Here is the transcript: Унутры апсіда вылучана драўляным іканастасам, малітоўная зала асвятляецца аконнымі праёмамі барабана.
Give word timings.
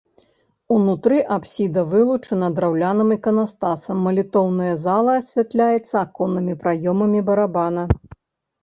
Унутры 0.75 1.17
апсіда 1.35 1.83
вылучана 1.91 2.49
драўляным 2.61 3.13
іканастасам, 3.17 4.01
малітоўная 4.09 4.73
зала 4.87 5.11
асвятляецца 5.21 5.95
аконнымі 6.07 6.53
праёмамі 6.67 7.19
барабана. 7.31 7.83